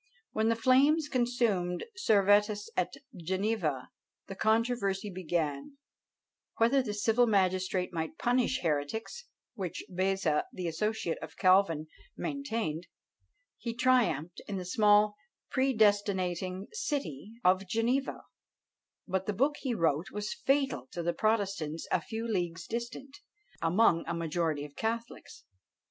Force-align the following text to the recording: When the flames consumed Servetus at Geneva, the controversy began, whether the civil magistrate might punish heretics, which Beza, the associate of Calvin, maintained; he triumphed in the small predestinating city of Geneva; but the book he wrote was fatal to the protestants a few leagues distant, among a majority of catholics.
When 0.31 0.49
the 0.49 0.55
flames 0.55 1.07
consumed 1.07 1.83
Servetus 1.95 2.71
at 2.75 2.93
Geneva, 3.15 3.89
the 4.25 4.33
controversy 4.33 5.11
began, 5.11 5.77
whether 6.57 6.81
the 6.81 6.95
civil 6.95 7.27
magistrate 7.27 7.93
might 7.93 8.17
punish 8.17 8.61
heretics, 8.63 9.25
which 9.53 9.83
Beza, 9.93 10.45
the 10.51 10.67
associate 10.67 11.19
of 11.21 11.37
Calvin, 11.37 11.85
maintained; 12.17 12.87
he 13.59 13.75
triumphed 13.75 14.41
in 14.47 14.57
the 14.57 14.65
small 14.65 15.17
predestinating 15.51 16.67
city 16.71 17.33
of 17.43 17.67
Geneva; 17.67 18.23
but 19.07 19.27
the 19.27 19.33
book 19.33 19.57
he 19.59 19.75
wrote 19.75 20.09
was 20.09 20.33
fatal 20.33 20.87
to 20.93 21.03
the 21.03 21.13
protestants 21.13 21.87
a 21.91 22.01
few 22.01 22.27
leagues 22.27 22.65
distant, 22.65 23.19
among 23.61 24.03
a 24.07 24.15
majority 24.15 24.65
of 24.65 24.75
catholics. 24.75 25.43